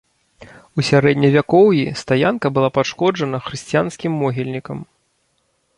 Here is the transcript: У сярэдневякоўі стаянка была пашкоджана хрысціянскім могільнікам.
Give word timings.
У 0.77 0.85
сярэдневякоўі 0.87 1.83
стаянка 2.03 2.47
была 2.57 2.69
пашкоджана 2.79 3.37
хрысціянскім 3.49 4.11
могільнікам. 4.25 4.79